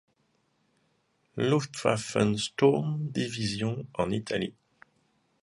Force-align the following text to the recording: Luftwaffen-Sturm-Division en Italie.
Luftwaffen-Sturm-Division 1.37 3.85
en 3.93 4.09
Italie. 4.11 4.55